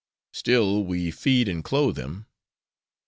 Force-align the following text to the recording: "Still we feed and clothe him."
"Still 0.33 0.83
we 0.83 1.11
feed 1.11 1.47
and 1.47 1.63
clothe 1.63 1.99
him." 1.99 2.25